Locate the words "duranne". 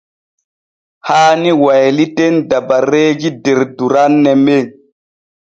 3.77-4.31